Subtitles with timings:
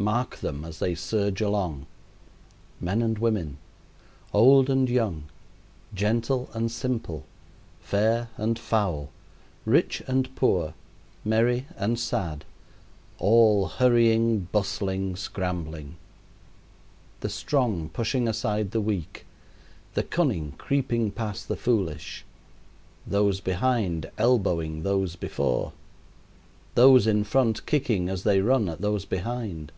[0.00, 1.84] Mark them as they surge along
[2.80, 3.58] men and women,
[4.32, 5.24] old and young,
[5.92, 7.24] gentle and simple,
[7.80, 9.08] fair and foul,
[9.64, 10.72] rich and poor,
[11.24, 12.44] merry and sad
[13.18, 15.96] all hurrying, bustling, scrambling.
[17.18, 19.26] The strong pushing aside the weak,
[19.94, 22.24] the cunning creeping past the foolish;
[23.04, 25.72] those behind elbowing those before;
[26.76, 29.72] those in front kicking, as they run, at those behind.